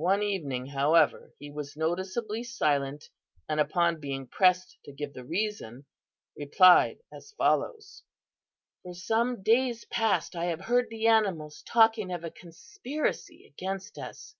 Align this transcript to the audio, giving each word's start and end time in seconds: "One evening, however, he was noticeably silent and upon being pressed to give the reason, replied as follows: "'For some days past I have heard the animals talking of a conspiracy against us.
"One 0.00 0.24
evening, 0.24 0.66
however, 0.66 1.34
he 1.38 1.48
was 1.48 1.76
noticeably 1.76 2.42
silent 2.42 3.10
and 3.48 3.60
upon 3.60 4.00
being 4.00 4.26
pressed 4.26 4.76
to 4.82 4.92
give 4.92 5.12
the 5.12 5.22
reason, 5.24 5.86
replied 6.36 6.98
as 7.12 7.30
follows: 7.38 8.02
"'For 8.82 8.92
some 8.92 9.40
days 9.40 9.84
past 9.84 10.34
I 10.34 10.46
have 10.46 10.62
heard 10.62 10.88
the 10.90 11.06
animals 11.06 11.62
talking 11.62 12.10
of 12.10 12.24
a 12.24 12.30
conspiracy 12.32 13.46
against 13.46 13.98
us. 13.98 14.34